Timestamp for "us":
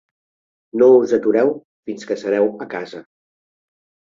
1.01-1.13